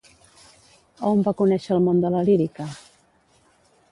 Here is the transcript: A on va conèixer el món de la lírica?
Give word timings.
A 1.03 1.11
on 1.17 1.21
va 1.27 1.33
conèixer 1.41 1.75
el 1.77 1.85
món 1.87 2.01
de 2.05 2.13
la 2.17 2.23
lírica? 2.31 2.67